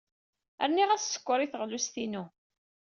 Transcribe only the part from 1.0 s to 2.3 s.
sskeṛ i teɣlust-inu.